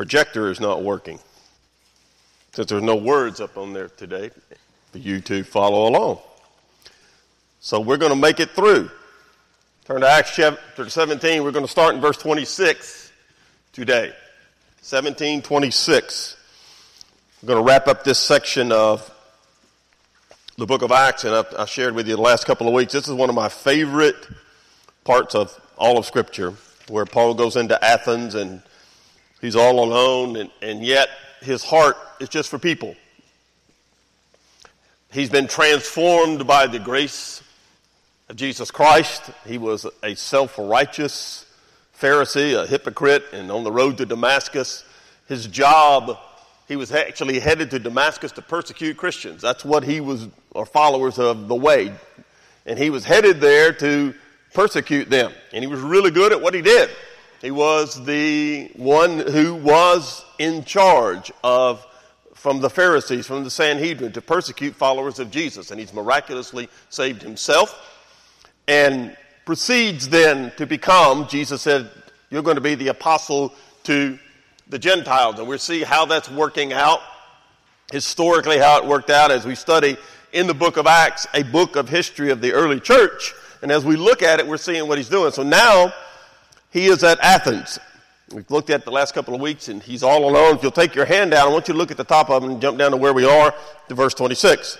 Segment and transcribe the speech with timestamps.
[0.00, 1.18] projector is not working.
[2.52, 4.30] Since there's no words up on there today
[4.92, 6.20] for you to follow along.
[7.60, 8.90] So we're going to make it through.
[9.84, 11.44] Turn to Acts chapter 17.
[11.44, 13.12] We're going to start in verse 26
[13.74, 14.06] today.
[14.80, 16.36] 1726.
[17.42, 19.06] We're going to wrap up this section of
[20.56, 22.94] the book of Acts, and I, shared with you the last couple of weeks.
[22.94, 24.26] This is one of my favorite
[25.04, 26.54] parts of all of Scripture,
[26.88, 28.62] where Paul goes into Athens and
[29.40, 31.08] he's all alone, and, and yet
[31.40, 32.94] his heart is just for people.
[35.12, 37.42] He's been transformed by the grace
[38.28, 39.22] of Jesus Christ.
[39.46, 41.46] He was a self righteous
[42.00, 44.84] Pharisee, a hypocrite, and on the road to Damascus,
[45.28, 46.18] his job,
[46.66, 49.42] he was actually headed to Damascus to persecute Christians.
[49.42, 51.92] That's what he was, or followers of the way.
[52.64, 54.14] And he was headed there to
[54.54, 55.32] persecute them.
[55.52, 56.88] And he was really good at what he did.
[57.40, 61.86] He was the one who was in charge of,
[62.34, 65.70] from the Pharisees, from the Sanhedrin, to persecute followers of Jesus.
[65.70, 67.74] And he's miraculously saved himself
[68.68, 71.90] and proceeds then to become, Jesus said,
[72.28, 74.18] You're going to be the apostle to
[74.68, 75.38] the Gentiles.
[75.38, 77.00] And we'll see how that's working out,
[77.90, 79.96] historically, how it worked out as we study
[80.32, 83.32] in the book of Acts, a book of history of the early church.
[83.62, 85.32] And as we look at it, we're seeing what he's doing.
[85.32, 85.92] So now
[86.70, 87.78] he is at Athens.
[88.32, 90.54] We've looked at the last couple of weeks, and he's all alone.
[90.54, 92.44] If you'll take your hand down, I want you to look at the top of
[92.44, 93.52] it and jump down to where we are
[93.88, 94.78] to verse 26.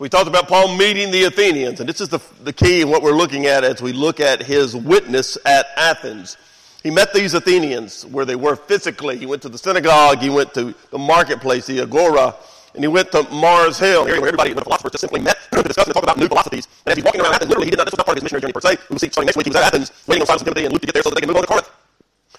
[0.00, 3.04] We talked about Paul meeting the Athenians, and this is the, the key in what
[3.04, 6.36] we're looking at as we look at his witness at Athens.
[6.82, 9.16] He met these Athenians where they were physically.
[9.16, 12.34] He went to the synagogue, he went to the marketplace, the agora,
[12.74, 15.86] and he went to Mars Hill, where everybody, the philosophers, just simply met to discuss
[15.86, 16.66] and talk about new philosophies.
[16.86, 18.22] And as he's walking around Athens, literally, he did not, this was not part of
[18.22, 18.76] his missionary journey per se.
[18.88, 20.72] We'll see starting next week, he was at Athens, waiting on Silas and Timothy and
[20.72, 21.70] Luke to get there so that they can move on to Corinth.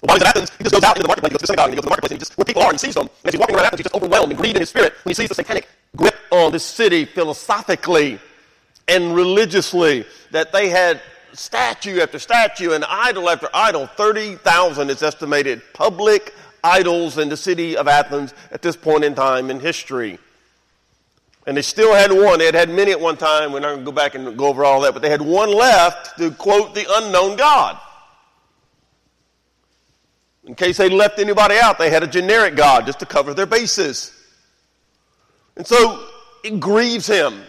[0.02, 1.46] Well, while he's at Athens, he just goes out into the marketplace, he goes to
[1.46, 2.80] the synagogue, and he goes to the marketplace, and he just, where people are, and
[2.80, 3.06] he sees them.
[3.06, 5.10] And as he's walking around Athens, he's just overwhelmed and grieved in his spirit when
[5.10, 8.18] he sees the satanic grip on this city philosophically
[8.88, 11.00] and religiously, that they had
[11.32, 17.76] statue after statue and idol after idol, 30,000 is estimated public idols in the city
[17.76, 20.18] of Athens at this point in time in history.
[21.46, 22.38] And they still had one.
[22.38, 23.52] They had had many at one time.
[23.52, 25.52] We're not going to go back and go over all that, but they had one
[25.52, 27.78] left to quote the unknown God.
[30.46, 33.46] In case they left anybody out, they had a generic God just to cover their
[33.46, 34.12] bases.
[35.56, 36.06] And so
[36.42, 37.42] it grieves him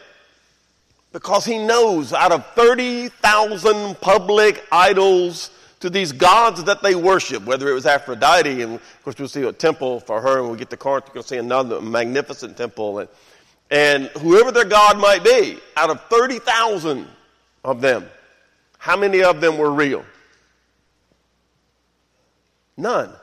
[1.11, 5.49] because he knows out of 30,000 public idols
[5.85, 9.44] to these gods that they worship, whether it was Aphrodite, and of course we'll see
[9.44, 13.09] a temple for her, and we get to Corinth, you'll see another magnificent temple, and,
[13.69, 17.07] and whoever their God might be, out of 30,000
[17.63, 18.09] of them,
[18.79, 20.03] how many of them were real?
[22.78, 23.13] None.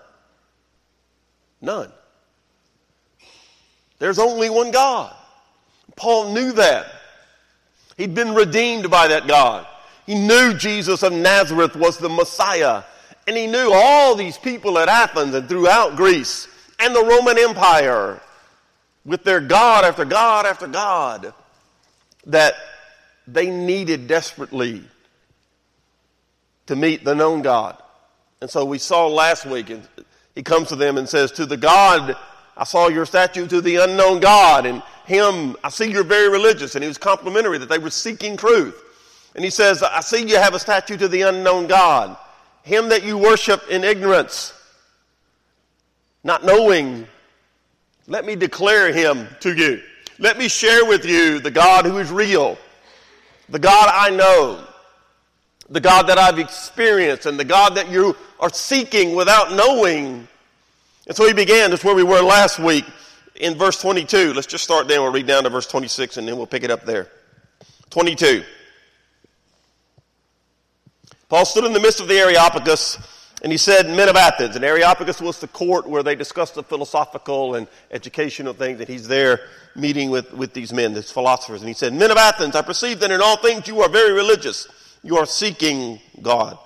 [1.60, 1.90] None.
[3.98, 5.12] There's only one God.
[5.96, 6.86] Paul knew that.
[7.96, 9.66] He'd been redeemed by that God.
[10.12, 12.82] He knew Jesus of Nazareth was the Messiah.
[13.26, 18.20] And he knew all these people at Athens and throughout Greece and the Roman Empire
[19.06, 21.32] with their God after God after God
[22.26, 22.56] that
[23.26, 24.84] they needed desperately
[26.66, 27.82] to meet the known God.
[28.42, 29.82] And so we saw last week, and
[30.34, 32.18] he comes to them and says, To the God,
[32.54, 34.66] I saw your statue to the unknown God.
[34.66, 36.74] And him, I see you're very religious.
[36.74, 38.90] And he was complimentary that they were seeking truth.
[39.34, 42.16] And he says, I see you have a statue to the unknown God,
[42.62, 44.52] him that you worship in ignorance,
[46.22, 47.06] not knowing.
[48.06, 49.80] Let me declare him to you.
[50.18, 52.58] Let me share with you the God who is real,
[53.48, 54.64] the God I know,
[55.70, 60.28] the God that I've experienced, and the God that you are seeking without knowing.
[61.06, 62.84] And so he began, that's where we were last week
[63.36, 64.34] in verse 22.
[64.34, 65.00] Let's just start there.
[65.00, 67.08] We'll read down to verse 26 and then we'll pick it up there.
[67.90, 68.44] 22.
[71.32, 72.98] Paul stood in the midst of the Areopagus
[73.42, 74.54] and he said, Men of Athens.
[74.54, 78.80] And Areopagus was the court where they discussed the philosophical and educational things.
[78.80, 79.40] And he's there
[79.74, 81.62] meeting with, with these men, these philosophers.
[81.62, 84.12] And he said, Men of Athens, I perceive that in all things you are very
[84.12, 84.68] religious.
[85.02, 86.58] You are seeking God.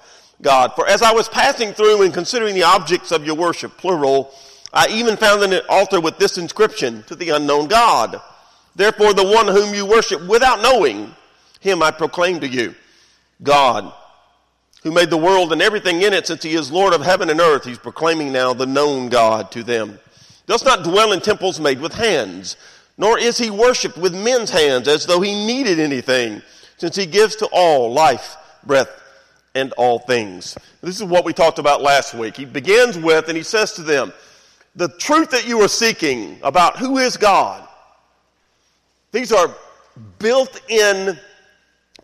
[0.42, 0.72] God.
[0.74, 4.34] For as I was passing through and considering the objects of your worship, plural,
[4.72, 8.20] I even found an altar with this inscription to the unknown God.
[8.74, 11.14] Therefore, the one whom you worship without knowing,
[11.60, 12.74] him I proclaim to you.
[13.44, 13.92] God,
[14.86, 17.40] who made the world and everything in it, since he is Lord of heaven and
[17.40, 19.98] earth, he's proclaiming now the known God to them.
[20.46, 22.56] Does not dwell in temples made with hands,
[22.96, 26.40] nor is he worshipped with men's hands as though he needed anything,
[26.76, 28.88] since he gives to all life, breath,
[29.56, 30.56] and all things.
[30.82, 32.36] This is what we talked about last week.
[32.36, 34.12] He begins with, and he says to them,
[34.76, 37.66] the truth that you are seeking about who is God,
[39.10, 39.52] these are
[40.20, 41.18] built in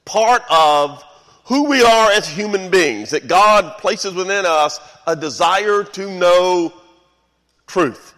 [0.04, 1.04] part of
[1.52, 6.72] who we are as human beings, that God places within us a desire to know
[7.66, 8.14] truth.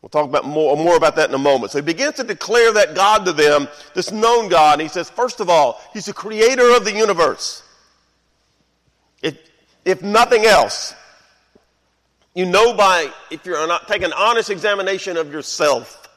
[0.00, 1.72] We'll talk about more, more about that in a moment.
[1.72, 5.10] So he begins to declare that God to them, this known God, and he says,
[5.10, 7.64] first of all, he's the creator of the universe.
[9.22, 9.36] If,
[9.84, 10.94] if nothing else,
[12.32, 16.08] you know by, if you're not take an honest examination of yourself,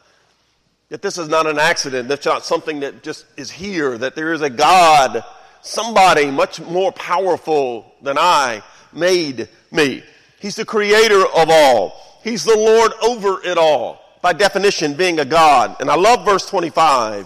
[0.90, 4.32] that this is not an accident, that's not something that just is here, that there
[4.32, 5.24] is a God,
[5.62, 8.64] somebody much more powerful than I
[8.94, 10.04] made me.
[10.40, 12.20] He's the creator of all.
[12.24, 14.02] He's the Lord over it all.
[14.22, 15.78] By definition, being a God.
[15.80, 17.26] And I love verse 25,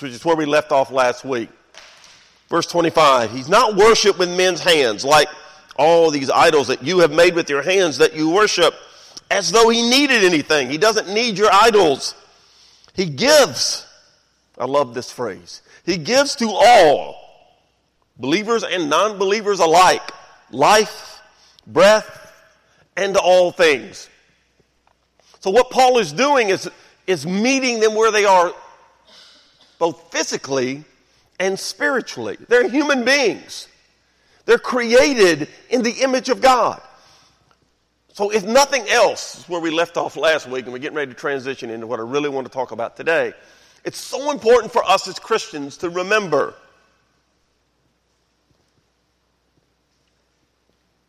[0.00, 1.48] which is where we left off last week.
[2.48, 3.30] Verse 25.
[3.30, 5.28] He's not worshiped with men's hands like
[5.76, 8.74] all these idols that you have made with your hands that you worship
[9.30, 10.68] as though he needed anything.
[10.68, 12.14] He doesn't need your idols.
[12.94, 13.86] He gives.
[14.58, 15.62] I love this phrase.
[15.84, 17.27] He gives to all,
[18.18, 20.10] believers and non believers alike,
[20.50, 21.20] life,
[21.66, 22.32] breath,
[22.96, 24.08] and all things.
[25.40, 26.68] So, what Paul is doing is,
[27.06, 28.52] is meeting them where they are,
[29.78, 30.84] both physically
[31.38, 32.36] and spiritually.
[32.48, 33.68] They're human beings.
[34.46, 36.80] They're created in the image of God.
[38.14, 41.18] So, if nothing else, where we left off last week, and we're getting ready to
[41.18, 43.32] transition into what I really want to talk about today,
[43.84, 46.54] it's so important for us as Christians to remember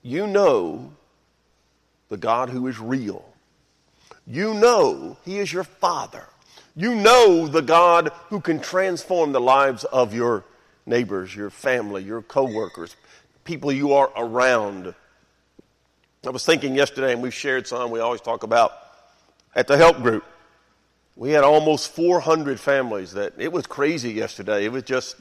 [0.01, 0.91] you know
[2.09, 3.25] the God who is real.
[4.25, 6.25] You know He is your Father.
[6.75, 10.45] You know the God who can transform the lives of your
[10.85, 12.95] neighbors, your family, your coworkers,
[13.43, 14.93] people you are around.
[16.25, 18.71] I was thinking yesterday, and we've shared some, we always talk about
[19.55, 20.23] at the help group.
[21.15, 24.65] We had almost 400 families that it was crazy yesterday.
[24.65, 25.15] It was just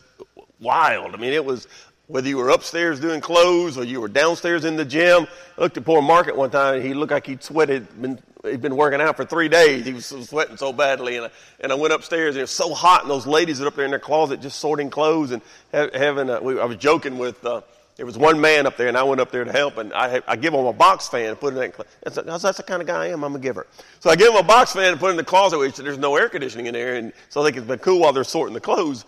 [0.60, 1.14] wild.
[1.14, 1.66] I mean, it was
[2.08, 5.26] whether you were upstairs doing clothes or you were downstairs in the gym.
[5.56, 8.18] I looked at poor Mark at one time, and he looked like he'd sweated, been,
[8.44, 9.84] he'd been working out for three days.
[9.84, 11.16] He was sweating so badly.
[11.16, 13.66] And I, and I went upstairs, and it was so hot, and those ladies that
[13.66, 17.18] up there in their closet just sorting clothes and having, a, we, I was joking
[17.18, 17.60] with, uh,
[17.96, 20.22] there was one man up there, and I went up there to help, and I,
[20.26, 21.84] I give him a box fan and put it in.
[22.04, 23.22] That's, that's the kind of guy I am.
[23.22, 23.66] I'm a giver.
[24.00, 25.98] So I give him a box fan and put it in the closet, which there's
[25.98, 28.60] no air conditioning in there, and so they can be cool while they're sorting the
[28.60, 29.04] clothes.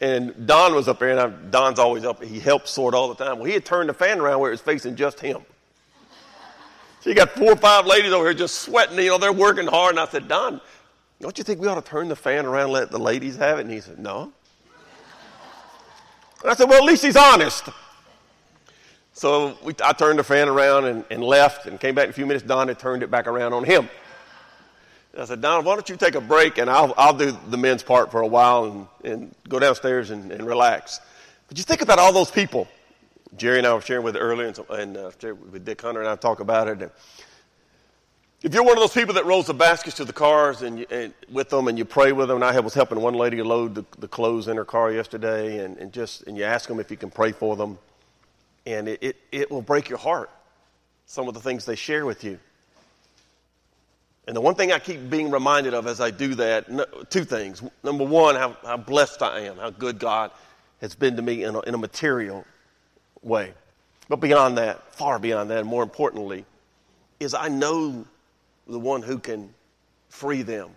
[0.00, 2.22] And Don was up there, and I, Don's always up.
[2.22, 3.36] He helps sort all the time.
[3.36, 5.42] Well, he had turned the fan around where it was facing just him.
[7.00, 8.98] So you got four or five ladies over here just sweating.
[8.98, 9.92] You know, they're working hard.
[9.92, 10.60] And I said, Don,
[11.20, 13.58] don't you think we ought to turn the fan around and let the ladies have
[13.58, 13.62] it?
[13.62, 14.32] And he said, No.
[16.42, 17.68] And I said, Well, at least he's honest.
[19.12, 22.12] So we, I turned the fan around and, and, left and came back in a
[22.14, 22.44] few minutes.
[22.44, 23.88] Don had turned it back around on him.
[25.18, 27.82] I said, Don, why don't you take a break and I'll, I'll do the men's
[27.82, 31.00] part for a while and, and go downstairs and, and relax.
[31.48, 32.68] But you think about all those people.
[33.36, 35.10] Jerry and I were sharing with earlier, and, and uh,
[35.50, 36.82] with Dick Hunter and I talk about it.
[36.82, 36.90] And
[38.42, 40.86] if you're one of those people that rolls the baskets to the cars and, you,
[40.90, 43.74] and with them and you pray with them, and I was helping one lady load
[43.74, 46.90] the, the clothes in her car yesterday, and, and just and you ask them if
[46.90, 47.78] you can pray for them
[48.66, 50.30] and it, it, it will break your heart,
[51.06, 52.38] some of the things they share with you.
[54.26, 57.62] And the one thing I keep being reminded of as I do that, two things.
[57.82, 60.30] Number one, how, how blessed I am, how good God
[60.80, 62.44] has been to me in a, in a material
[63.22, 63.52] way.
[64.08, 66.44] But beyond that, far beyond that, and more importantly,
[67.18, 68.06] is I know
[68.66, 69.52] the one who can
[70.08, 70.70] free them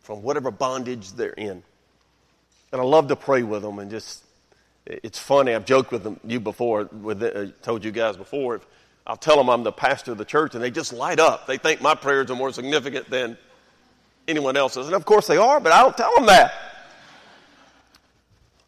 [0.00, 1.62] from whatever bondage they're in.
[2.72, 4.24] And I love to pray with them and just
[4.86, 5.54] it's funny.
[5.54, 8.60] I've joked with them, you before, with uh, told you guys before.
[9.06, 11.46] I'll tell them I'm the pastor of the church, and they just light up.
[11.46, 13.36] They think my prayers are more significant than
[14.28, 15.60] anyone else's, and of course they are.
[15.60, 16.52] But I don't tell them that.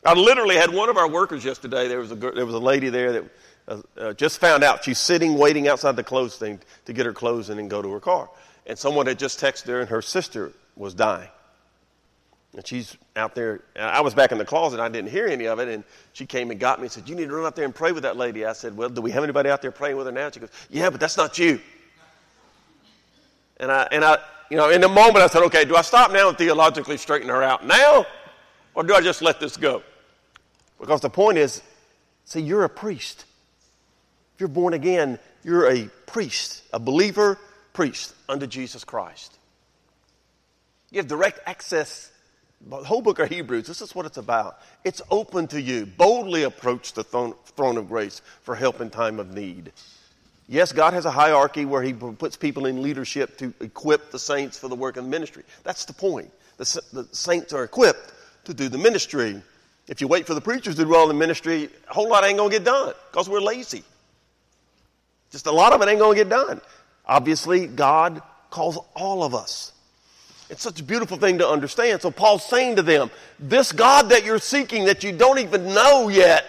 [0.05, 1.87] I literally had one of our workers yesterday.
[1.87, 3.25] There was a there was a lady there that
[3.69, 7.13] uh, uh, just found out she's sitting waiting outside the clothes thing to get her
[7.13, 8.29] clothes in and go to her car,
[8.67, 11.29] and someone had just texted her, and her sister was dying.
[12.55, 13.63] And she's out there.
[13.77, 14.79] I was back in the closet.
[14.79, 15.69] I didn't hear any of it.
[15.69, 17.75] And she came and got me and said, You need to run out there and
[17.75, 18.45] pray with that lady.
[18.45, 20.31] I said, Well, do we have anybody out there praying with her now?
[20.31, 21.61] She goes, Yeah, but that's not you.
[23.57, 24.19] And I, and I,
[24.51, 27.31] you know, in the moment I said, Okay, do I stop now and theologically straighten
[27.31, 28.05] her out now?
[28.75, 29.83] Or do I just let this go?
[30.79, 31.63] Because the point is,
[32.27, 33.25] see, you're a priest.
[34.35, 37.39] If you're born again, you're a priest, a believer
[37.73, 39.39] priest under Jesus Christ.
[40.91, 42.12] You have direct access
[42.69, 44.59] the whole book of Hebrews, this is what it's about.
[44.85, 45.87] It's open to you.
[45.87, 49.73] Boldly approach the throne, throne of grace for help in time of need.
[50.49, 54.59] Yes, God has a hierarchy where He puts people in leadership to equip the saints
[54.59, 55.45] for the work of the ministry.
[55.65, 56.31] That's the point.
[56.59, 58.13] The, the saints are equipped
[58.45, 59.41] to do the ministry.
[59.89, 62.39] If you wait for the preachers to do all the ministry, a whole lot ain't
[62.39, 63.83] going to get done because we're lazy.
[65.31, 66.61] Just a lot of it ain't going to get done.
[67.07, 69.73] Obviously, God calls all of us.
[70.53, 72.03] It's such a beautiful thing to understand.
[72.03, 76.11] So Paul's saying to them, this God that you're seeking that you don't even know
[76.11, 76.45] yet,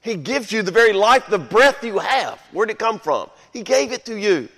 [0.00, 2.40] he gives you the very life, the breath you have.
[2.52, 3.28] Where'd it come from?
[3.52, 4.48] He gave it to you.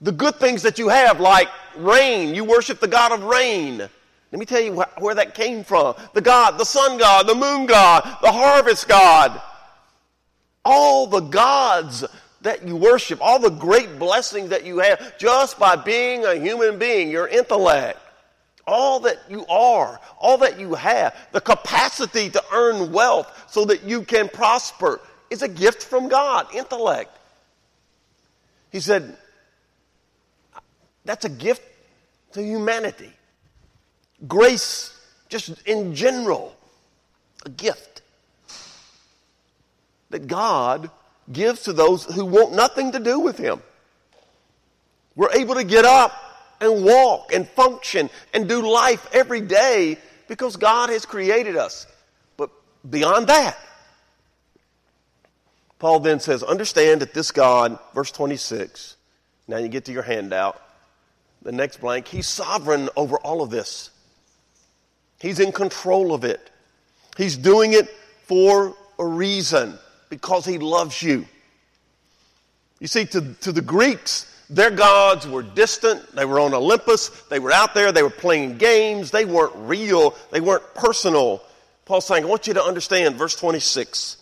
[0.00, 3.78] The good things that you have, like rain, you worship the God of rain.
[3.78, 3.90] Let
[4.32, 5.94] me tell you wh- where that came from.
[6.12, 9.40] The God, the sun God, the moon God, the harvest God.
[10.64, 12.04] All the gods
[12.44, 16.78] that you worship, all the great blessings that you have just by being a human
[16.78, 17.98] being, your intellect,
[18.66, 23.82] all that you are, all that you have, the capacity to earn wealth so that
[23.82, 27.10] you can prosper is a gift from God, intellect.
[28.70, 29.16] He said,
[31.04, 31.62] that's a gift
[32.32, 33.12] to humanity.
[34.26, 34.98] Grace,
[35.28, 36.54] just in general,
[37.44, 38.02] a gift
[40.10, 40.90] that God
[41.32, 43.62] gives to those who want nothing to do with Him.
[45.16, 46.12] We're able to get up
[46.60, 51.86] and walk and function and do life every day because God has created us.
[52.36, 52.50] But
[52.88, 53.56] beyond that,
[55.78, 58.96] Paul then says, understand that this God, verse 26,
[59.46, 60.60] now you get to your handout,
[61.42, 63.90] the next blank, he's sovereign over all of this.
[65.20, 66.50] He's in control of it.
[67.16, 67.88] He's doing it
[68.26, 69.78] for a reason
[70.14, 71.26] because he loves you.
[72.78, 76.14] You see, to, to the Greeks, their gods were distant.
[76.14, 77.08] They were on Olympus.
[77.30, 77.90] They were out there.
[77.90, 79.10] They were playing games.
[79.10, 80.14] They weren't real.
[80.30, 81.42] They weren't personal.
[81.84, 84.18] Paul's saying, I want you to understand, verse 26.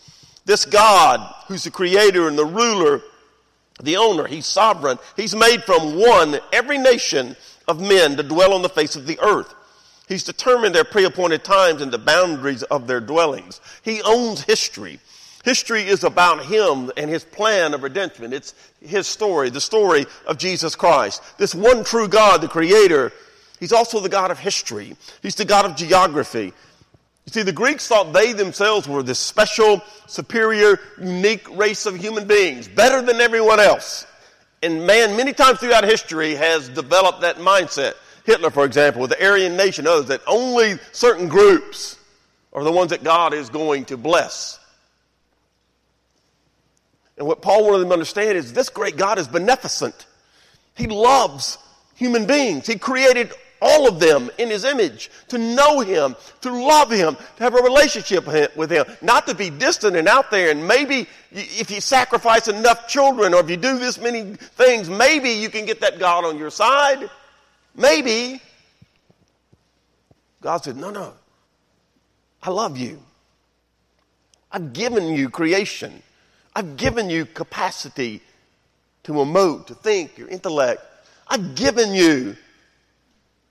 [0.46, 3.02] This God, who's the creator and the ruler,
[3.82, 4.99] the owner, he's sovereign.
[5.14, 7.37] He's made from one every nation
[7.68, 9.54] of men to dwell on the face of the earth.
[10.08, 13.61] He's determined their pre appointed times and the boundaries of their dwellings.
[13.82, 14.99] He owns history.
[15.42, 18.32] History is about him and his plan of redemption.
[18.32, 21.22] It's his story, the story of Jesus Christ.
[21.37, 23.12] This one true God, the creator,
[23.58, 24.96] he's also the God of history.
[25.20, 26.52] He's the God of geography.
[27.25, 32.26] You see, the Greeks thought they themselves were this special, superior, unique race of human
[32.26, 34.06] beings, better than everyone else.
[34.62, 37.94] And man, many times throughout history, has developed that mindset.
[38.25, 41.99] Hitler, for example, with the Aryan nation, knows that only certain groups
[42.52, 44.61] are the ones that God is going to bless.
[47.19, 50.07] And what Paul wanted them to understand is this great God is beneficent.
[50.75, 51.59] He loves
[51.95, 52.66] human beings.
[52.66, 57.42] He created all of them in his image to know him, to love him, to
[57.42, 58.26] have a relationship
[58.57, 60.50] with him, not to be distant and out there.
[60.50, 65.31] And maybe if you sacrifice enough children or if you do this many things, maybe
[65.31, 67.09] you can get that God on your side.
[67.76, 68.42] Maybe.
[70.40, 71.12] God said, No, no.
[72.42, 73.00] I love you.
[74.50, 76.02] I've given you creation.
[76.54, 78.21] I've given you capacity
[79.04, 80.82] to emote, to think, your intellect.
[81.26, 82.37] I've given you,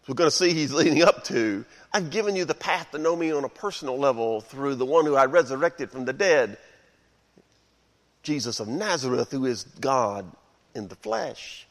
[0.07, 3.15] we're going to see he's leading up to, I've given you the path to know
[3.15, 6.57] me on a personal level through the one who I resurrected from the dead,
[8.23, 10.31] Jesus of Nazareth, who is God
[10.75, 11.67] in the flesh.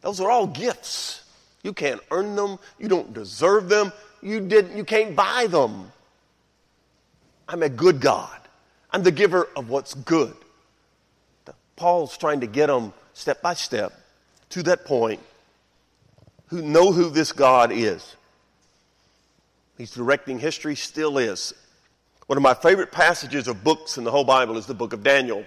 [0.00, 1.22] Those are all gifts.
[1.62, 2.58] You can't earn them.
[2.78, 3.92] You don't deserve them.
[4.20, 5.90] You, didn't, you can't buy them.
[7.48, 8.40] I'm a good God.
[8.90, 10.34] I'm the giver of what's good.
[11.76, 13.92] Paul's trying to get them step by step
[14.50, 15.20] to that point
[16.46, 18.16] who know who this God is.
[19.76, 21.52] He's directing history, still is.
[22.26, 25.02] One of my favorite passages of books in the whole Bible is the book of
[25.02, 25.44] Daniel.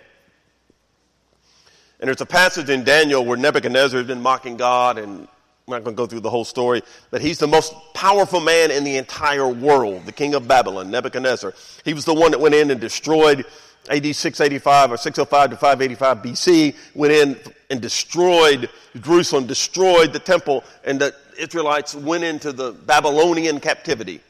[2.00, 5.28] And there's a passage in Daniel where Nebuchadnezzar has been mocking God and
[5.70, 8.72] I'm not going to go through the whole story, but he's the most powerful man
[8.72, 11.54] in the entire world, the king of Babylon, Nebuchadnezzar.
[11.86, 13.46] He was the one that went in and destroyed
[13.88, 17.38] AD 685 or 605 to 585 BC, went in
[17.70, 18.68] and destroyed
[19.00, 24.22] Jerusalem, destroyed the temple, and the Israelites went into the Babylonian captivity.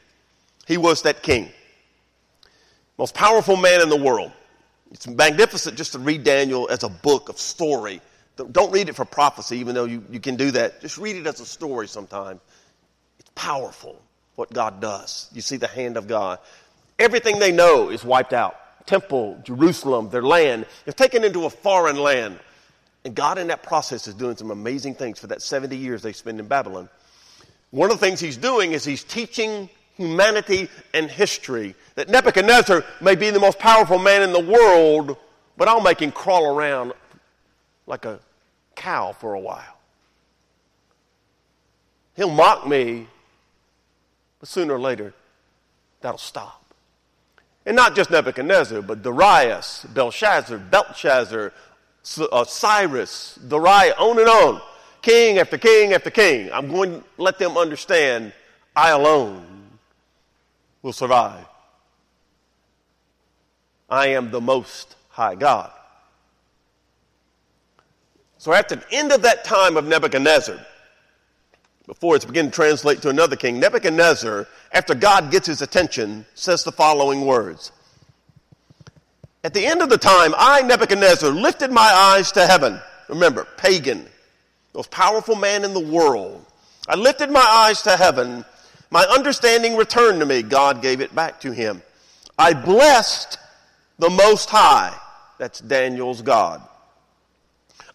[0.66, 1.48] He was that king.
[2.98, 4.30] Most powerful man in the world.
[4.92, 8.02] It's magnificent just to read Daniel as a book of story
[8.44, 10.80] don't read it for prophecy, even though you, you can do that.
[10.80, 12.40] Just read it as a story sometime.
[13.18, 14.00] It's powerful
[14.36, 15.28] what God does.
[15.32, 16.38] You see the hand of God.
[16.98, 18.56] Everything they know is wiped out.
[18.86, 22.38] Temple, Jerusalem, their land is taken into a foreign land.
[23.04, 26.12] And God, in that process, is doing some amazing things for that 70 years they
[26.12, 26.88] spend in Babylon.
[27.70, 33.14] One of the things he's doing is he's teaching humanity and history that Nebuchadnezzar may
[33.14, 35.16] be the most powerful man in the world,
[35.56, 36.92] but I'll make him crawl around
[37.86, 38.20] like a
[38.80, 39.76] cow for a while.
[42.16, 43.06] He'll mock me,
[44.40, 45.14] but sooner or later,
[46.00, 46.64] that'll stop.
[47.66, 51.52] And not just Nebuchadnezzar, but Darius, Belshazzar, Belshazzar,
[52.32, 54.60] uh, Cyrus, Darius, on and on.
[55.02, 56.50] King after king after king.
[56.52, 58.32] I'm going to let them understand
[58.74, 59.46] I alone
[60.82, 61.46] will survive.
[63.88, 65.70] I am the most high God.
[68.40, 70.58] So at the end of that time of Nebuchadnezzar,
[71.86, 76.64] before it's beginning to translate to another king, Nebuchadnezzar, after God gets his attention, says
[76.64, 77.70] the following words.
[79.44, 82.80] At the end of the time, I, Nebuchadnezzar, lifted my eyes to heaven.
[83.10, 84.06] Remember, pagan,
[84.74, 86.42] most powerful man in the world.
[86.88, 88.46] I lifted my eyes to heaven.
[88.90, 90.42] My understanding returned to me.
[90.42, 91.82] God gave it back to him.
[92.38, 93.36] I blessed
[93.98, 94.98] the Most High.
[95.36, 96.66] That's Daniel's God.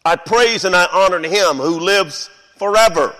[0.05, 3.15] I praise and I honor him who lives forever.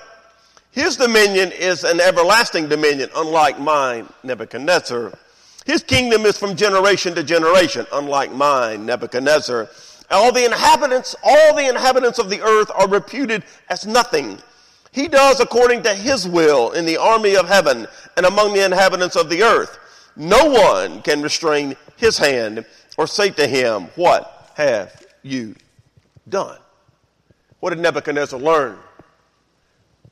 [0.69, 5.17] His dominion is an everlasting dominion, unlike mine, Nebuchadnezzar.
[5.65, 9.67] His kingdom is from generation to generation, unlike mine, Nebuchadnezzar.
[10.11, 14.37] All the inhabitants, all the inhabitants of the earth are reputed as nothing.
[14.91, 19.15] He does according to his will in the army of heaven and among the inhabitants
[19.15, 19.79] of the earth.
[20.15, 22.63] No one can restrain his hand
[22.97, 25.55] or say to him, What have you
[26.29, 26.59] done?
[27.59, 28.77] What did Nebuchadnezzar learn?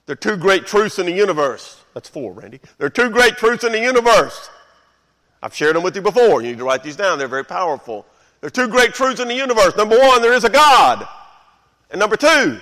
[0.05, 1.81] There are two great truths in the universe.
[1.93, 2.59] That's four, Randy.
[2.77, 4.49] There are two great truths in the universe.
[5.41, 6.41] I've shared them with you before.
[6.41, 7.19] You need to write these down.
[7.19, 8.05] They're very powerful.
[8.41, 9.75] There are two great truths in the universe.
[9.75, 11.07] Number one, there is a God.
[11.91, 12.59] And number two,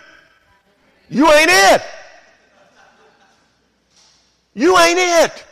[1.09, 1.81] you ain't it.
[4.53, 5.45] You ain't it.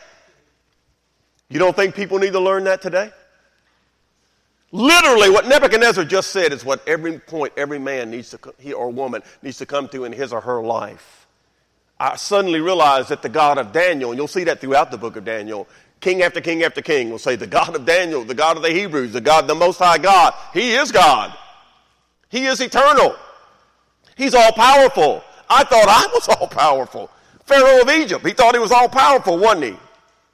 [1.48, 3.10] You don't think people need to learn that today?
[4.72, 8.90] Literally, what Nebuchadnezzar just said is what every point every man needs to, he or
[8.90, 11.26] woman needs to come to in his or her life.
[11.98, 15.16] I suddenly realized that the God of Daniel, and you'll see that throughout the book
[15.16, 15.66] of Daniel,
[16.00, 18.70] king after king after king will say, the God of Daniel, the God of the
[18.70, 21.36] Hebrews, the God, the Most High God, He is God.
[22.28, 23.16] He is eternal.
[24.16, 25.24] He's all powerful.
[25.48, 27.10] I thought I was all powerful.
[27.44, 29.76] Pharaoh of Egypt, he thought he was all powerful, wasn't he?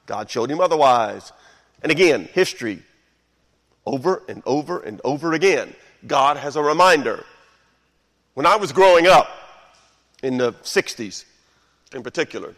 [0.05, 1.33] God showed him otherwise.
[1.81, 2.83] And again, history,
[3.87, 5.73] over and over and over again,
[6.05, 7.23] God has a reminder.
[8.33, 9.29] When I was growing up
[10.21, 11.23] in the 60s,
[11.93, 12.53] in particular,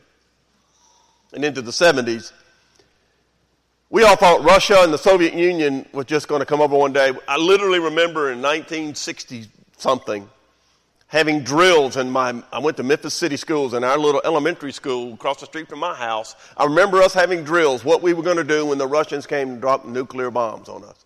[1.31, 2.33] and into the 70s,
[3.91, 6.93] we all thought Russia and the Soviet Union was just going to come over one
[6.93, 7.13] day.
[7.27, 9.45] I literally remember in 1960
[9.77, 10.27] something
[11.07, 15.13] having drills in my, I went to Memphis City Schools in our little elementary school
[15.13, 16.35] across the street from my house.
[16.57, 19.49] I remember us having drills, what we were going to do when the Russians came
[19.49, 21.05] and dropped nuclear bombs on us.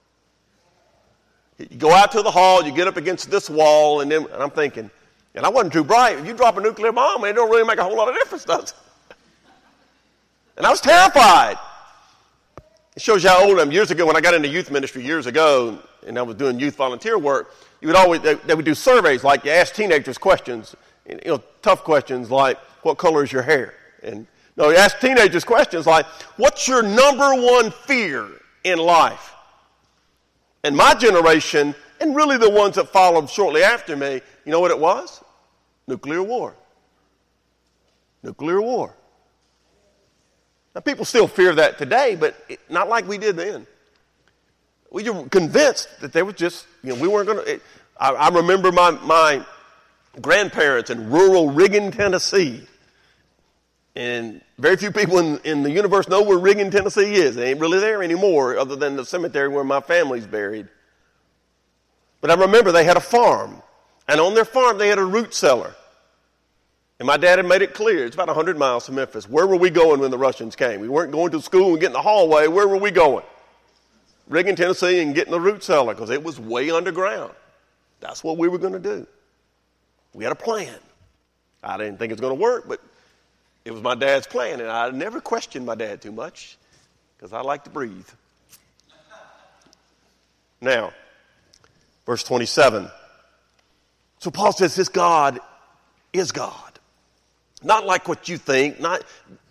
[1.69, 4.43] You go out to the hall, you get up against this wall, and then, and
[4.43, 4.89] I'm thinking,
[5.35, 6.19] and I wasn't too bright.
[6.19, 8.45] If you drop a nuclear bomb, it don't really make a whole lot of difference,
[8.45, 8.73] does it?
[10.57, 11.57] And I was terrified.
[12.95, 13.71] It shows you how old I am.
[13.71, 16.75] Years ago, when I got into youth ministry years ago, and I was doing youth
[16.75, 20.75] volunteer work, you would always they, they would do surveys like you ask teenagers questions,
[21.07, 23.73] you know, tough questions like, "What color is your hair?"
[24.03, 26.05] And no, you ask teenagers questions like,
[26.37, 28.29] "What's your number one fear
[28.63, 29.33] in life?"
[30.63, 34.71] And my generation, and really the ones that followed shortly after me, you know what
[34.71, 35.21] it was?
[35.87, 36.55] Nuclear war.
[38.23, 38.95] Nuclear war.
[40.73, 43.67] Now, people still fear that today, but it, not like we did then.
[44.89, 47.61] We were convinced that they were just, you know, we weren't going to.
[47.97, 49.45] I, I remember my, my
[50.21, 52.67] grandparents in rural Riggin, Tennessee.
[53.95, 57.35] And very few people in, in the universe know where Riggin, Tennessee is.
[57.35, 60.67] They ain't really there anymore, other than the cemetery where my family's buried.
[62.21, 63.61] But I remember they had a farm.
[64.07, 65.75] And on their farm, they had a root cellar.
[66.99, 69.29] And my dad had made it clear it's about 100 miles from Memphis.
[69.29, 70.79] Where were we going when the Russians came?
[70.79, 72.47] We weren't going to school and getting the hallway.
[72.47, 73.25] Where were we going?
[74.27, 77.33] Riggin, Tennessee, and getting the root cellar because it was way underground.
[77.99, 79.05] That's what we were going to do.
[80.13, 80.75] We had a plan.
[81.63, 82.79] I didn't think it was going to work, but
[83.65, 86.57] it was my dad's plan, and I never questioned my dad too much
[87.17, 88.07] because I like to breathe.
[90.59, 90.93] Now,
[92.05, 92.89] verse 27.
[94.19, 95.39] So Paul says this God
[96.11, 96.79] is God.
[97.61, 98.79] Not like what you think.
[98.79, 99.03] Not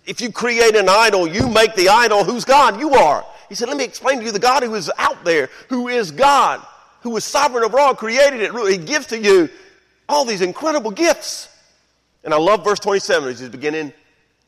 [0.06, 2.80] if you create an idol, you make the idol who's God.
[2.80, 3.24] You are.
[3.48, 6.10] He said, let me explain to you the God who is out there, who is
[6.10, 6.60] God,
[7.02, 8.52] who is sovereign over all, created it.
[8.70, 9.48] He gives to you
[10.08, 11.48] all these incredible gifts.
[12.24, 13.28] And I love verse 27.
[13.36, 13.92] He's beginning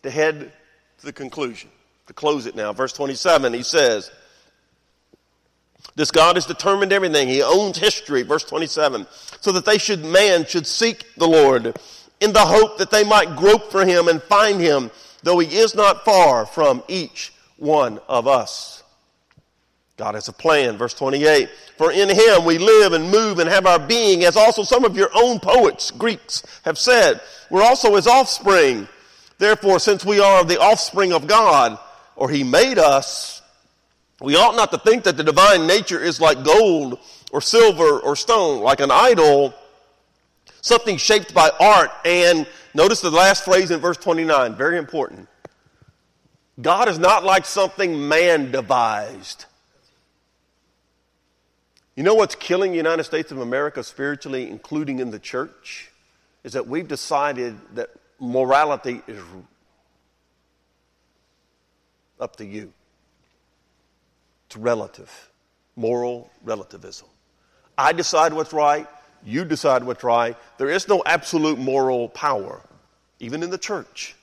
[0.04, 0.52] to head
[0.98, 1.70] to the conclusion.
[2.06, 4.10] To close it now, verse 27, he says,
[5.96, 7.28] This God has determined everything.
[7.28, 9.06] He owns history, verse 27,
[9.40, 11.78] so that they should, man should seek the Lord
[12.20, 14.90] in the hope that they might grope for him and find him,
[15.22, 18.82] though he is not far from each one of us.
[19.96, 20.76] God has a plan.
[20.76, 21.48] Verse 28.
[21.78, 24.96] For in him we live and move and have our being, as also some of
[24.96, 27.20] your own poets, Greeks, have said.
[27.48, 28.88] We're also his offspring.
[29.38, 31.78] Therefore, since we are the offspring of God,
[32.16, 33.42] or he made us,
[34.20, 36.98] we ought not to think that the divine nature is like gold
[37.32, 39.54] or silver or stone, like an idol,
[40.60, 41.90] something shaped by art.
[42.04, 45.28] And notice the last phrase in verse 29, very important.
[46.60, 49.46] God is not like something man devised.
[51.96, 55.90] You know what's killing the United States of America spiritually, including in the church?
[56.44, 59.22] Is that we've decided that morality is
[62.20, 62.72] up to you.
[64.46, 65.30] It's relative,
[65.76, 67.08] moral relativism.
[67.76, 68.86] I decide what's right,
[69.24, 70.36] you decide what's right.
[70.58, 72.60] There is no absolute moral power,
[73.20, 74.14] even in the church.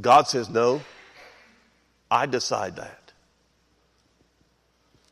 [0.00, 0.82] God says, no,
[2.10, 3.12] I decide that.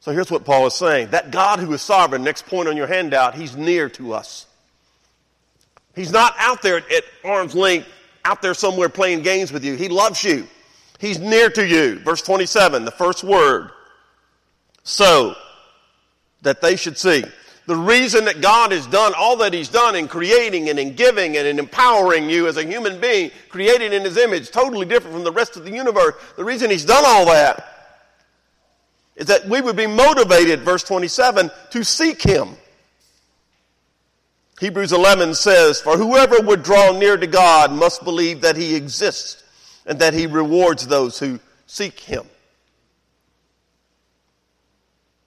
[0.00, 2.86] So here's what Paul is saying that God who is sovereign, next point on your
[2.86, 4.46] handout, he's near to us.
[5.94, 7.88] He's not out there at arm's length,
[8.24, 9.74] out there somewhere playing games with you.
[9.74, 10.46] He loves you.
[10.98, 11.98] He's near to you.
[12.00, 13.70] Verse 27, the first word.
[14.82, 15.34] So
[16.42, 17.24] that they should see.
[17.66, 21.36] The reason that God has done all that He's done in creating and in giving
[21.36, 25.24] and in empowering you as a human being, created in His image, totally different from
[25.24, 27.74] the rest of the universe, the reason He's done all that
[29.16, 32.56] is that we would be motivated, verse 27, to seek him.
[34.60, 39.42] Hebrews 11 says, For whoever would draw near to God must believe that he exists
[39.86, 42.24] and that he rewards those who seek him.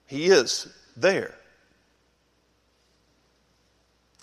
[0.06, 1.34] He is there.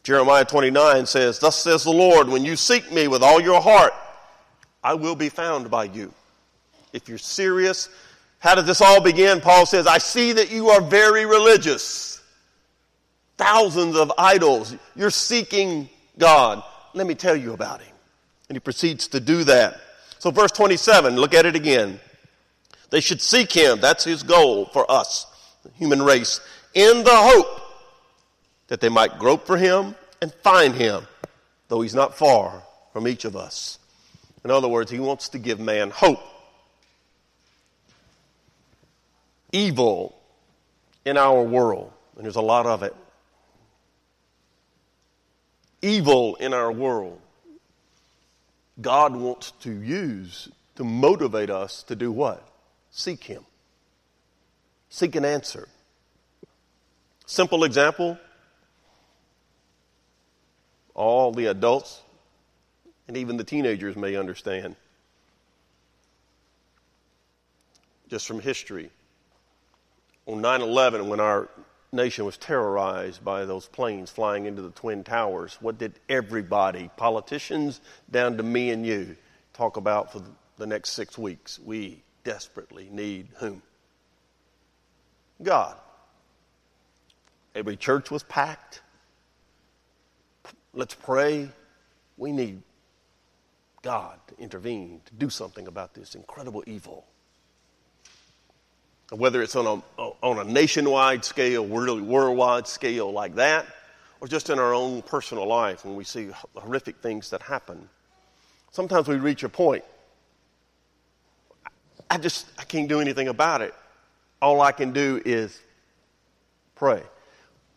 [0.03, 3.93] Jeremiah 29 says, Thus says the Lord, when you seek me with all your heart,
[4.83, 6.13] I will be found by you.
[6.93, 7.89] If you're serious
[8.45, 9.41] how did this all begin?
[9.41, 12.14] Paul says, I see that you are very religious.
[13.37, 14.75] Thousands of idols.
[14.95, 16.63] You're seeking God.
[16.93, 17.93] Let me tell you about him.
[18.49, 19.79] And he proceeds to do that.
[20.19, 21.99] So, verse 27, look at it again.
[22.89, 23.79] They should seek him.
[23.81, 25.27] That's his goal for us,
[25.63, 26.39] the human race,
[26.73, 27.61] in the hope
[28.67, 31.05] that they might grope for him and find him,
[31.67, 33.79] though he's not far from each of us.
[34.43, 36.21] In other words, he wants to give man hope
[39.51, 40.15] evil
[41.05, 42.95] in our world, and there's a lot of it.
[45.85, 47.21] Evil in our world,
[48.81, 52.41] God wants to use to motivate us to do what?
[52.89, 53.45] Seek Him.
[54.89, 55.67] Seek an answer.
[57.27, 58.17] Simple example
[60.95, 62.01] all the adults
[63.07, 64.75] and even the teenagers may understand.
[68.09, 68.89] Just from history
[70.25, 71.47] on 9 11, when our
[71.91, 77.81] nation was terrorized by those planes flying into the Twin Towers, what did everybody, politicians
[78.09, 79.15] down to me and you,
[79.53, 80.21] talk about for
[80.57, 81.59] the next six weeks?
[81.59, 83.61] We desperately need whom?
[85.41, 85.77] God.
[87.53, 88.81] Every church was packed.
[90.73, 91.49] Let's pray.
[92.17, 92.61] We need
[93.81, 97.05] God to intervene, to do something about this incredible evil
[99.17, 103.65] whether it's on a, on a nationwide scale, really worldwide scale like that,
[104.21, 107.89] or just in our own personal life when we see horrific things that happen.
[108.71, 109.83] Sometimes we reach a point.
[112.09, 113.73] I just I can't do anything about it.
[114.41, 115.59] All I can do is
[116.75, 117.01] pray.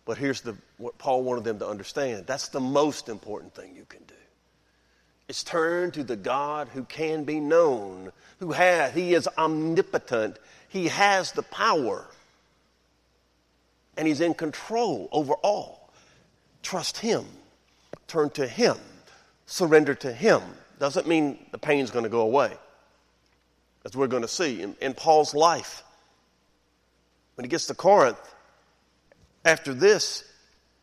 [0.05, 2.27] But here's the what Paul wanted them to understand.
[2.27, 4.14] That's the most important thing you can do.
[5.29, 10.88] It's turn to the God who can be known, who has, he is omnipotent he
[10.88, 12.07] has the power
[13.98, 15.90] and He's in control over all.
[16.62, 17.26] Trust Him,
[18.07, 18.76] turn to Him,
[19.44, 20.40] surrender to Him.
[20.78, 22.52] Doesn't mean the pain's going to go away,
[23.85, 25.83] as we're going to see in, in Paul's life.
[27.35, 28.18] When he gets to Corinth,
[29.44, 30.24] after this,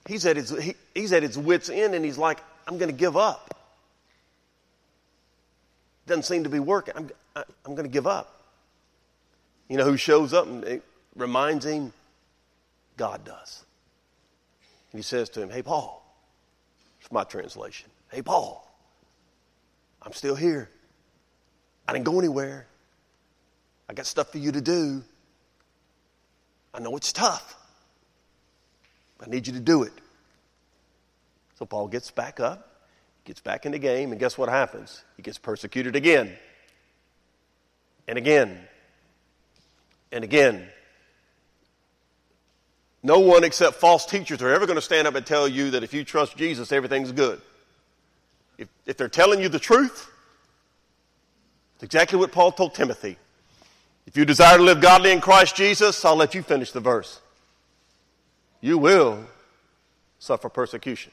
[0.07, 2.97] he's at his, he, he's at his wits' end and he's like, I'm going to
[2.97, 3.57] give up.
[6.07, 6.93] Doesn't seem to be working.
[6.95, 8.34] I'm, I, am i am going to give up.
[9.67, 10.81] You know who shows up and
[11.15, 11.91] reminds him?
[12.97, 13.65] God does.
[14.91, 16.05] And he says to him, Hey, Paul,
[17.01, 17.89] it's my translation.
[18.11, 18.65] Hey, Paul,
[20.01, 20.69] I'm still here.
[21.87, 22.67] I didn't go anywhere.
[23.89, 25.03] I got stuff for you to do.
[26.73, 27.55] I know it's tough.
[29.21, 29.93] I need you to do it.
[31.57, 32.85] So Paul gets back up,
[33.23, 35.03] gets back in the game, and guess what happens?
[35.15, 36.35] He gets persecuted again,
[38.07, 38.67] and again,
[40.11, 40.67] and again.
[43.03, 45.83] No one except false teachers are ever going to stand up and tell you that
[45.83, 47.39] if you trust Jesus, everything's good.
[48.57, 50.09] If, if they're telling you the truth,
[51.75, 53.17] it's exactly what Paul told Timothy.
[54.07, 57.19] If you desire to live godly in Christ Jesus, I'll let you finish the verse.
[58.61, 59.23] You will
[60.19, 61.11] suffer persecution.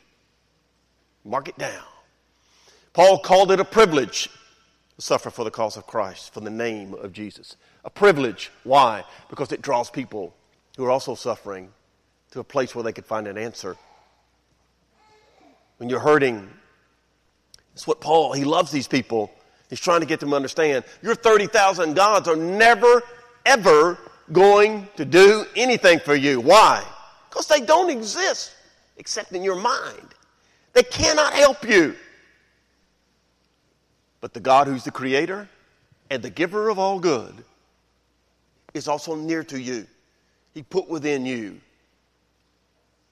[1.24, 1.84] Mark it down.
[2.92, 4.28] Paul called it a privilege
[4.98, 7.56] suffer for the cause of Christ, for the name of Jesus.
[7.84, 8.50] A privilege.
[8.64, 9.04] Why?
[9.28, 10.34] Because it draws people
[10.76, 11.70] who are also suffering
[12.30, 13.76] to a place where they could find an answer.
[15.78, 16.48] When you're hurting,
[17.72, 19.32] it's what Paul, he loves these people.
[19.68, 23.02] He's trying to get them to understand your 30,000 gods are never,
[23.46, 23.98] ever
[24.30, 26.40] going to do anything for you.
[26.40, 26.84] Why?
[27.28, 28.54] Because they don't exist
[28.96, 30.14] except in your mind.
[30.74, 31.96] They cannot help you.
[34.22, 35.48] But the God who's the creator
[36.08, 37.34] and the giver of all good
[38.72, 39.86] is also near to you.
[40.54, 41.60] He put within you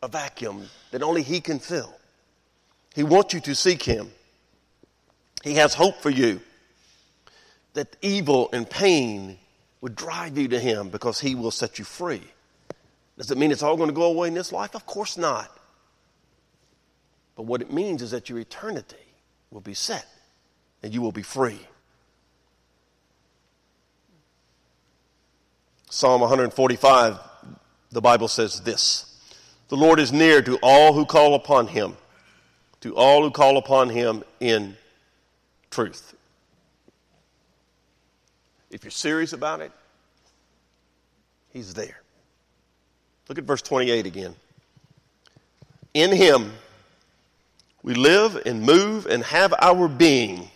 [0.03, 1.93] a vacuum that only He can fill.
[2.95, 4.11] He wants you to seek Him.
[5.43, 6.41] He has hope for you
[7.75, 9.37] that evil and pain
[9.81, 12.23] would drive you to Him because He will set you free.
[13.19, 14.77] Does it mean it's all going to go away in this life?
[14.77, 15.51] Of course not.
[17.35, 18.97] But what it means is that your eternity
[19.51, 20.07] will be set
[20.83, 21.59] and you will be free.
[25.91, 27.19] Psalm 145,
[27.91, 29.07] the Bible says this
[29.69, 31.97] The Lord is near to all who call upon him,
[32.81, 34.77] to all who call upon him in
[35.71, 36.15] truth.
[38.71, 39.73] If you're serious about it,
[41.53, 42.01] he's there.
[43.29, 44.35] Look at verse 28 again.
[45.95, 46.53] In him
[47.83, 50.49] we live and move and have our being.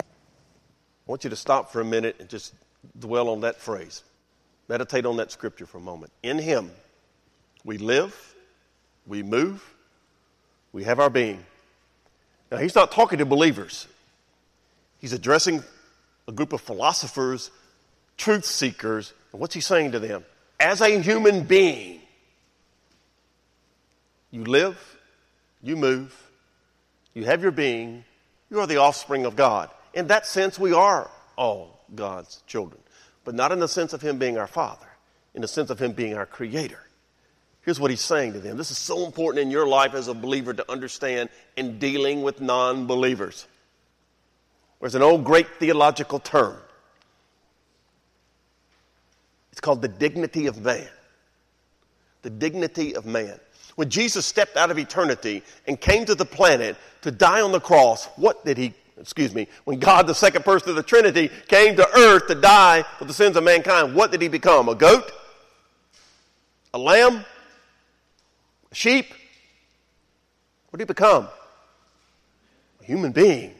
[0.00, 2.54] I want you to stop for a minute and just
[2.98, 4.04] dwell on that phrase.
[4.68, 6.12] Meditate on that scripture for a moment.
[6.22, 6.70] In him
[7.64, 8.34] we live,
[9.06, 9.64] we move,
[10.72, 11.44] we have our being.
[12.52, 13.88] Now, he's not talking to believers,
[14.98, 15.64] he's addressing
[16.28, 17.50] a group of philosophers,
[18.18, 19.12] truth seekers.
[19.32, 20.24] And what's he saying to them?
[20.60, 22.00] As a human being,
[24.30, 24.78] you live,
[25.62, 26.14] you move,
[27.14, 28.04] you have your being,
[28.50, 29.70] you are the offspring of God.
[29.94, 32.80] In that sense, we are all God's children,
[33.24, 34.86] but not in the sense of Him being our Father,
[35.34, 36.80] in the sense of Him being our Creator.
[37.62, 38.56] Here's what He's saying to them.
[38.56, 42.40] This is so important in your life as a believer to understand in dealing with
[42.40, 43.46] non believers.
[44.80, 46.56] There's an old great theological term
[49.58, 50.86] it's called the dignity of man.
[52.22, 53.40] The dignity of man.
[53.74, 57.58] When Jesus stepped out of eternity and came to the planet to die on the
[57.58, 61.76] cross, what did he, excuse me, when God, the second person of the Trinity, came
[61.76, 64.68] to earth to die for the sins of mankind, what did he become?
[64.68, 65.10] A goat?
[66.74, 67.24] A lamb?
[68.70, 69.06] A sheep?
[70.70, 71.28] What did he become?
[72.80, 73.54] A human being.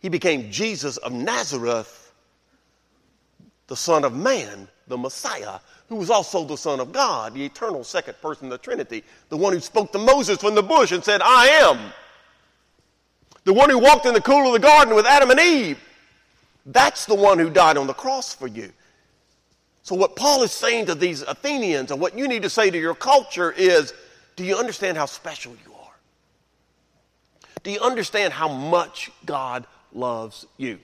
[0.00, 2.08] He became Jesus of Nazareth
[3.68, 7.84] the Son of Man, the Messiah, who was also the Son of God, the eternal
[7.84, 11.04] second person of the Trinity, the one who spoke to Moses from the bush and
[11.04, 11.92] said, I am.
[13.48, 15.82] The one who walked in the cool of the garden with Adam and Eve.
[16.66, 18.70] That's the one who died on the cross for you.
[19.82, 22.78] So, what Paul is saying to these Athenians, and what you need to say to
[22.78, 23.94] your culture is
[24.36, 25.94] do you understand how special you are?
[27.62, 30.78] Do you understand how much God loves you?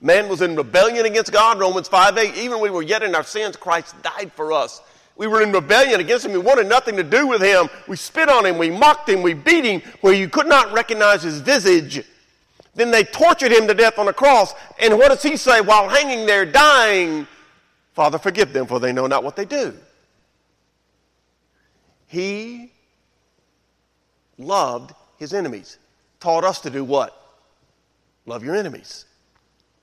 [0.00, 2.34] Man was in rebellion against God, Romans 5 8.
[2.36, 4.80] Even we were yet in our sins, Christ died for us.
[5.16, 6.32] We were in rebellion against him.
[6.32, 7.68] We wanted nothing to do with him.
[7.86, 8.58] We spit on him.
[8.58, 9.22] We mocked him.
[9.22, 12.04] We beat him where you could not recognize his visage.
[12.74, 14.54] Then they tortured him to death on the cross.
[14.80, 17.26] And what does he say while hanging there dying?
[17.92, 19.74] Father, forgive them, for they know not what they do.
[22.06, 22.72] He
[24.38, 25.78] loved his enemies,
[26.20, 27.18] taught us to do what?
[28.24, 29.04] Love your enemies.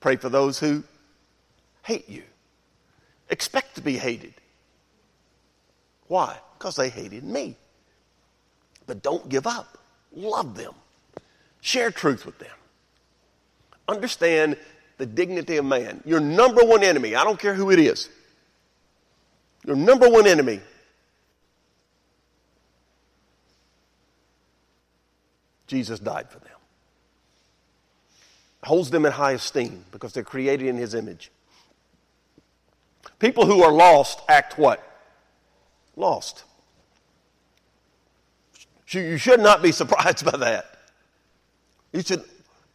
[0.00, 0.82] Pray for those who
[1.82, 2.22] hate you.
[3.28, 4.34] Expect to be hated.
[6.10, 6.36] Why?
[6.58, 7.54] Because they hated me.
[8.84, 9.78] But don't give up.
[10.12, 10.74] Love them.
[11.60, 12.50] Share truth with them.
[13.86, 14.56] Understand
[14.98, 16.02] the dignity of man.
[16.04, 18.08] Your number one enemy, I don't care who it is,
[19.64, 20.58] your number one enemy
[25.68, 26.58] Jesus died for them.
[28.64, 31.30] holds them in high esteem because they're created in his image.
[33.20, 34.89] People who are lost act what?
[36.00, 36.44] Lost.
[38.88, 40.66] You should not be surprised by that.
[41.92, 42.24] You should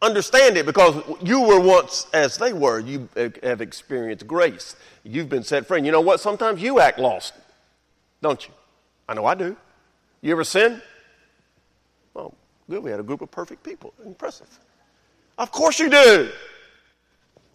[0.02, 2.80] understand it because you were once as they were.
[2.80, 3.10] You
[3.44, 4.76] have experienced grace.
[5.04, 5.78] You've been set free.
[5.78, 6.20] And you know what?
[6.20, 7.34] Sometimes you act lost,
[8.22, 8.54] don't you?
[9.10, 9.58] I know I do.
[10.22, 10.82] You ever sin?
[12.14, 12.34] Well,
[12.70, 12.84] good.
[12.84, 13.94] We had a group of perfect people.
[14.06, 14.48] Impressive.
[15.38, 16.30] Of course you do.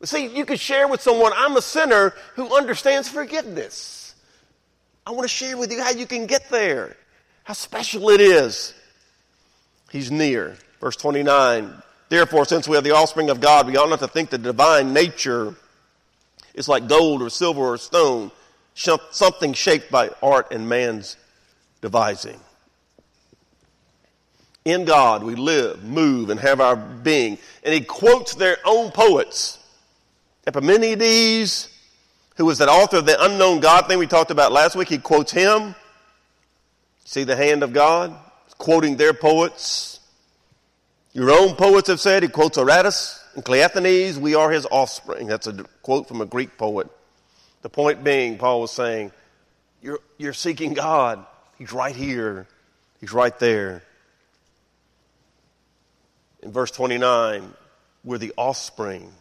[0.02, 3.99] See, you can share with someone, I'm a sinner who understands forgiveness.
[5.10, 6.96] I want to share with you how you can get there,
[7.42, 8.72] how special it is.
[9.90, 10.56] He's near.
[10.80, 14.30] Verse 29 Therefore, since we are the offspring of God, we ought not to think
[14.30, 15.56] the divine nature
[16.54, 18.30] is like gold or silver or stone,
[18.74, 21.16] something shaped by art and man's
[21.80, 22.38] devising.
[24.64, 27.36] In God we live, move, and have our being.
[27.64, 29.58] And he quotes their own poets.
[30.46, 31.68] Epimenides,
[32.40, 34.96] who was that author of the unknown God thing we talked about last week, he
[34.96, 35.74] quotes him.
[37.04, 38.16] See the hand of God?
[38.56, 40.00] Quoting their poets.
[41.12, 45.26] Your own poets have said, he quotes Aratus and Cleanthes, we are his offspring.
[45.26, 46.88] That's a quote from a Greek poet.
[47.60, 49.12] The point being, Paul was saying,
[49.82, 51.22] you're, you're seeking God.
[51.58, 52.46] He's right here.
[53.00, 53.82] He's right there.
[56.42, 57.52] In verse 29,
[58.02, 59.12] we're the offspring.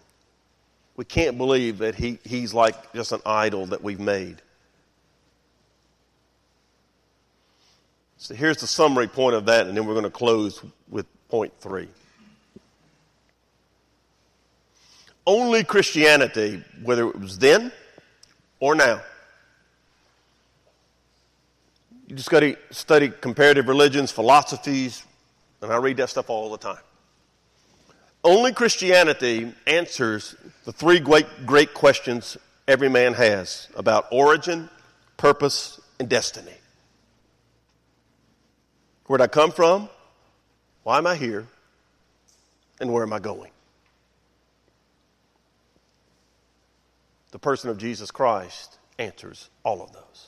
[1.00, 4.42] We can't believe that he, he's like just an idol that we've made.
[8.18, 11.54] So here's the summary point of that, and then we're going to close with point
[11.62, 11.88] three.
[15.26, 17.72] Only Christianity, whether it was then
[18.60, 19.02] or now,
[22.08, 25.06] you just got to study comparative religions, philosophies,
[25.62, 26.84] and I read that stuff all the time.
[28.24, 34.70] Only Christianity answers the three great, great questions every man has about origin,
[35.18, 36.54] purpose, and destiny.
[39.06, 39.90] Where'd I come from?
[40.84, 41.48] Why am I here?
[42.80, 43.52] And where am I going?
[47.32, 50.28] The person of Jesus Christ answers all of those.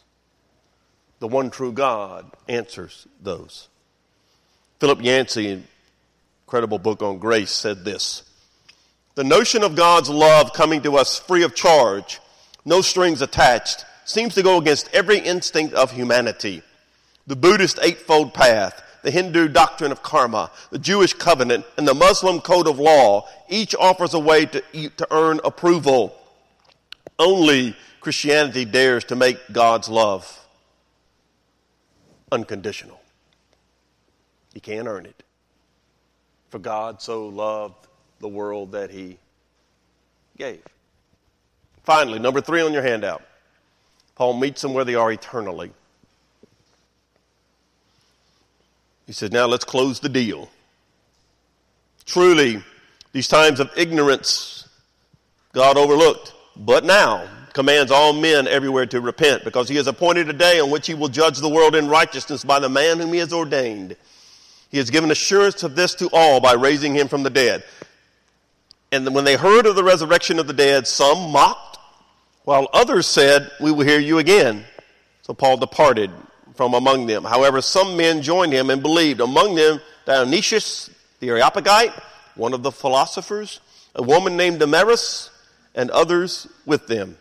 [1.19, 3.67] The one true God answers those.
[4.79, 5.63] Philip Yancey
[6.51, 8.23] incredible book on grace, said this
[9.15, 12.19] The notion of God's love coming to us free of charge,
[12.65, 16.61] no strings attached, seems to go against every instinct of humanity.
[17.25, 22.41] The Buddhist Eightfold Path, the Hindu doctrine of karma, the Jewish covenant, and the Muslim
[22.41, 26.13] code of law each offers a way to, to earn approval.
[27.17, 30.45] Only Christianity dares to make God's love
[32.29, 32.99] unconditional.
[34.53, 35.23] You can't earn it.
[36.51, 37.87] For God so loved
[38.19, 39.17] the world that he
[40.37, 40.61] gave.
[41.83, 43.23] Finally, number three on your handout.
[44.15, 45.71] Paul meets them where they are eternally.
[49.07, 50.49] He says, Now let's close the deal.
[52.05, 52.61] Truly,
[53.13, 54.67] these times of ignorance
[55.53, 60.33] God overlooked, but now commands all men everywhere to repent, because he has appointed a
[60.33, 63.19] day on which he will judge the world in righteousness by the man whom he
[63.19, 63.95] has ordained.
[64.71, 67.63] He has given assurance of this to all by raising him from the dead.
[68.91, 71.77] And when they heard of the resurrection of the dead, some mocked,
[72.45, 74.65] while others said, We will hear you again.
[75.23, 76.09] So Paul departed
[76.55, 77.23] from among them.
[77.23, 79.19] However, some men joined him and believed.
[79.19, 81.93] Among them, Dionysius the Areopagite,
[82.35, 83.61] one of the philosophers,
[83.93, 85.29] a woman named Damaris,
[85.75, 87.17] and others with them.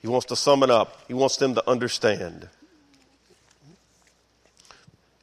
[0.00, 1.02] He wants to sum it up.
[1.08, 2.48] He wants them to understand.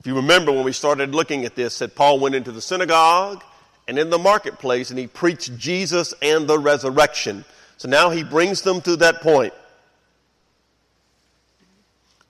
[0.03, 3.41] If you remember when we started looking at this, that Paul went into the synagogue
[3.87, 7.45] and in the marketplace and he preached Jesus and the resurrection.
[7.77, 9.53] So now he brings them to that point.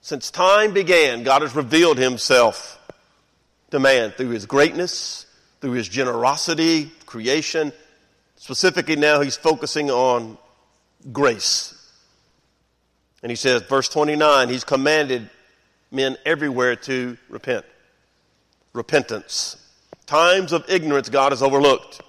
[0.02, 2.78] Since time began, God has revealed himself
[3.72, 5.26] to man through his greatness,
[5.60, 7.72] through his generosity, creation.
[8.36, 10.38] Specifically, now he's focusing on
[11.10, 11.74] grace.
[13.24, 15.28] And he says, verse 29, he's commanded
[15.94, 17.64] men everywhere to repent.
[18.74, 19.56] Repentance.
[20.04, 22.02] Times of ignorance God has overlooked.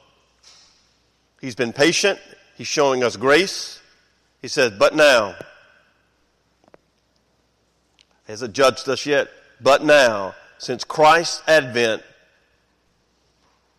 [1.39, 2.19] He's been patient.
[2.57, 3.79] He's showing us grace.
[4.41, 5.35] He says, but now,
[8.27, 9.29] hasn't judged us yet,
[9.61, 12.03] but now, since Christ's advent,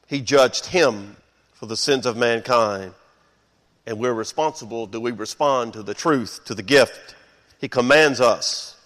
[0.07, 1.17] he judged him
[1.53, 2.95] for the sins of mankind.
[3.87, 4.87] And we're responsible.
[4.87, 7.15] Do we respond to the truth, to the gift?
[7.61, 8.77] He commands us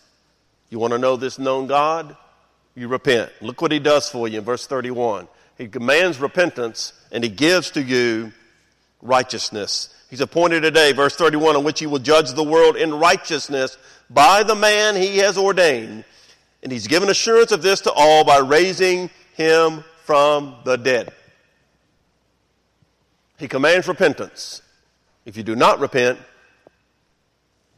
[0.70, 2.16] you want to know this known God?
[2.74, 3.30] You repent.
[3.40, 5.28] Look what he does for you in verse 31.
[5.58, 8.32] He commands repentance and he gives to you
[9.02, 9.94] righteousness.
[10.08, 13.76] He's appointed a day, verse 31, on which he will judge the world in righteousness
[14.08, 16.04] by the man he has ordained.
[16.62, 21.12] And he's given assurance of this to all by raising him from the dead.
[23.38, 24.60] He commands repentance.
[25.24, 26.18] If you do not repent,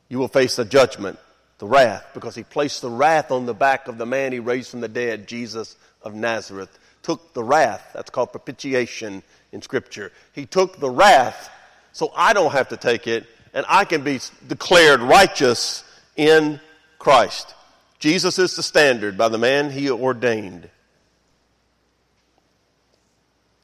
[0.09, 1.19] you will face the judgment,
[1.63, 4.69] the wrath, because he placed the wrath on the back of the man he raised
[4.69, 6.77] from the dead, Jesus of Nazareth.
[7.05, 10.11] Took the wrath, that's called propitiation in Scripture.
[10.33, 11.49] He took the wrath
[11.93, 15.85] so I don't have to take it, and I can be declared righteous
[16.17, 16.59] in
[16.99, 17.55] Christ.
[18.01, 20.69] Jesus is the standard by the man he ordained.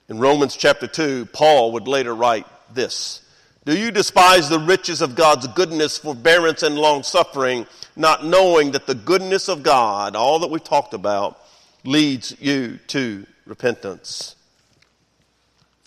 [0.08, 3.22] In Romans chapter 2, Paul would later write this
[3.64, 7.66] Do you despise the riches of God's goodness, forbearance, and long suffering,
[7.98, 11.38] not knowing that the goodness of God, all that we've talked about,
[11.84, 14.36] leads you to repentance?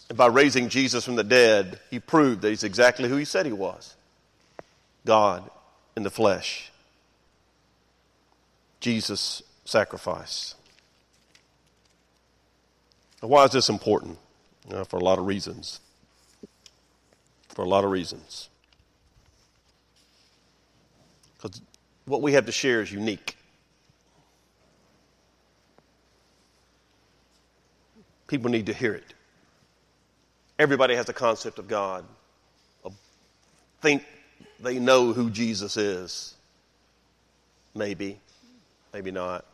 [0.09, 3.45] And by raising Jesus from the dead, he proved that he's exactly who he said
[3.45, 3.95] he was
[5.05, 5.49] God
[5.95, 6.69] in the flesh.
[8.81, 10.55] Jesus' sacrifice.
[13.21, 14.17] Now, why is this important?
[14.69, 15.79] Uh, for a lot of reasons.
[17.49, 18.49] For a lot of reasons.
[21.37, 21.61] Because
[22.11, 23.37] what we have to share is unique.
[28.27, 29.13] People need to hear it.
[30.59, 32.03] Everybody has a concept of God,
[33.81, 34.03] think
[34.59, 36.35] they know who Jesus is.
[37.73, 38.19] Maybe,
[38.93, 39.45] maybe not.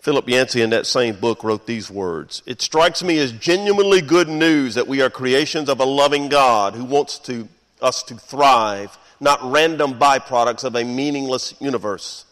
[0.00, 4.28] Philip Yancey, in that same book, wrote these words It strikes me as genuinely good
[4.28, 7.46] news that we are creations of a loving God who wants to,
[7.80, 12.24] us to thrive, not random byproducts of a meaningless universe.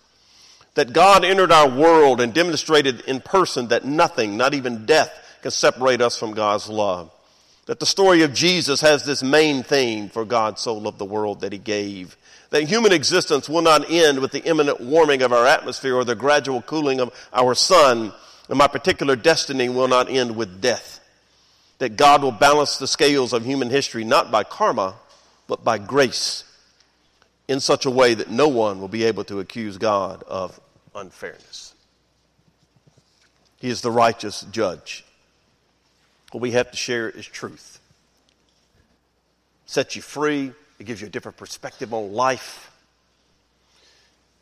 [0.74, 5.12] That God entered our world and demonstrated in person that nothing, not even death,
[5.42, 7.10] can separate us from God's love.
[7.66, 11.40] That the story of Jesus has this main theme for God so loved the world
[11.40, 12.16] that he gave
[12.52, 16.14] that human existence will not end with the imminent warming of our atmosphere or the
[16.14, 18.12] gradual cooling of our sun,
[18.48, 21.00] and my particular destiny will not end with death.
[21.78, 24.94] That God will balance the scales of human history not by karma,
[25.48, 26.44] but by grace
[27.48, 30.58] in such a way that no one will be able to accuse God of
[30.94, 31.74] unfairness.
[33.60, 35.04] He is the righteous judge.
[36.32, 37.78] What we have to share is truth.
[39.66, 42.72] Sets you free it gives you a different perspective on life.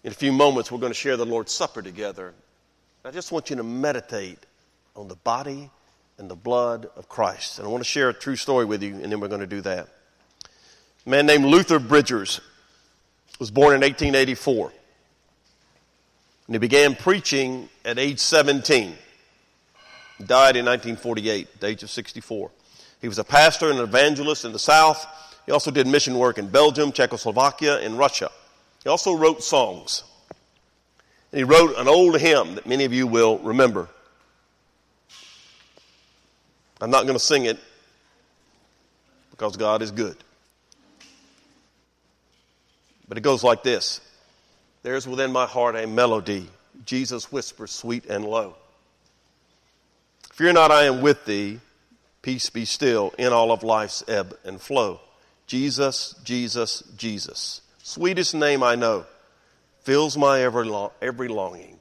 [0.05, 2.33] In a few moments, we're going to share the Lord's Supper together.
[3.05, 4.39] I just want you to meditate
[4.97, 5.69] on the body
[6.17, 7.59] and the blood of Christ.
[7.59, 9.47] And I want to share a true story with you, and then we're going to
[9.47, 9.89] do that.
[11.05, 12.41] A man named Luther Bridgers
[13.41, 14.73] was born in 1884.
[16.47, 18.95] And he began preaching at age 17.
[20.19, 22.51] He died in 1948, at the age of 64.
[23.01, 25.05] He was a pastor and an evangelist in the South
[25.51, 28.31] he also did mission work in Belgium, Czechoslovakia, and Russia.
[28.85, 30.05] He also wrote songs.
[31.33, 33.89] And he wrote an old hymn that many of you will remember.
[36.81, 37.59] I'm not going to sing it
[39.33, 40.17] because God is good.
[43.11, 44.01] But it goes like this
[44.85, 46.49] There's within my heart a melody.
[46.87, 48.55] Jesus whispers sweet and low.
[50.33, 51.59] Fear not, I am with thee.
[52.23, 55.01] Peace be still in all of life's ebb and flow.
[55.47, 57.63] Jesus, Jesus, Jesus.
[57.83, 59.05] Sweetest name I know.
[59.81, 60.71] Fills my every,
[61.03, 61.79] every longing.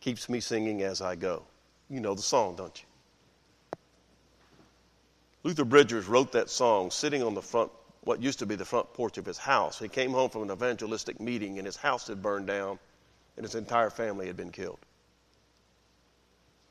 [0.00, 1.44] Keeps me singing as I go.
[1.88, 3.78] You know the song, don't you?
[5.44, 7.70] Luther Bridgers wrote that song sitting on the front,
[8.08, 9.78] what used to be the front porch of his house.
[9.78, 12.78] He came home from an evangelistic meeting and his house had burned down
[13.36, 14.78] and his entire family had been killed.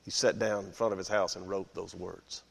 [0.04, 2.42] He sat down in front of his house and wrote those words.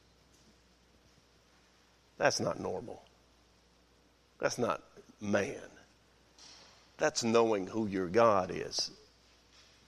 [2.16, 3.02] That's not normal.
[4.38, 4.84] That's not
[5.20, 5.56] man.
[6.96, 8.92] That's knowing who your God is.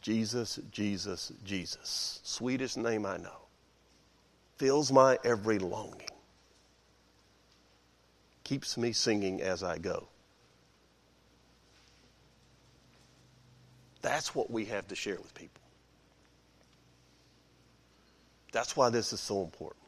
[0.03, 2.19] Jesus, Jesus, Jesus.
[2.25, 3.47] Sweetest name I know.
[4.57, 6.11] Fills my every longing.
[8.49, 10.09] Keeps me singing as I go.
[14.01, 15.61] That's what we have to share with people.
[18.51, 19.85] That's why this is so important.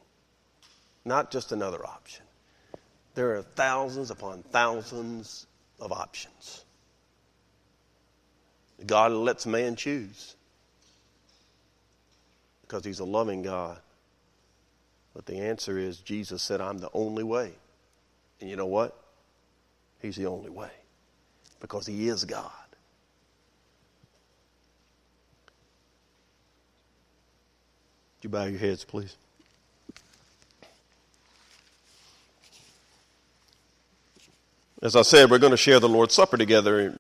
[1.07, 2.23] Not just another option.
[3.15, 5.47] There are thousands upon thousands
[5.81, 6.67] of options.
[8.85, 10.37] God lets man choose
[12.61, 13.79] because he's a loving God.
[15.15, 17.55] But the answer is Jesus said, I'm the only way.
[18.41, 18.97] And you know what?
[20.01, 20.71] He's the only way
[21.61, 22.51] because He is God.
[28.19, 29.17] Would you bow your heads, please?
[34.83, 36.99] As I said, we're going to share the Lord's Supper together.